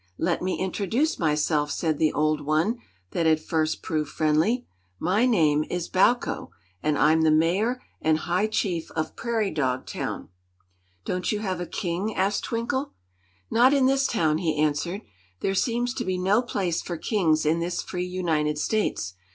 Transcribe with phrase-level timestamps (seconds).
[0.17, 2.79] "Let me introduce myself," said the old one
[3.11, 4.65] that had first proved friendly.
[4.97, 6.49] "My name is Bowko,
[6.81, 10.29] and I'm the Mayor and High Chief of Prairie Dog Town."
[11.05, 12.93] "Don't you have a king?" asked Twinkle.
[13.51, 15.01] "Not in this town," he answered.
[15.41, 19.13] "There seems to be no place for kings in this free United States.